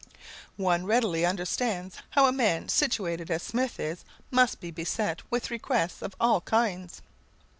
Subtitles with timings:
[0.57, 6.01] One readily understands how a man situated as Smith is must be beset with requests
[6.01, 7.03] of all kinds.